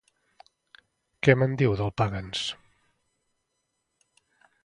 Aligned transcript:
Què 1.27 1.33
me'n 1.41 1.53
diu 1.61 1.75
del 1.81 1.93
Pagans? 2.01 2.41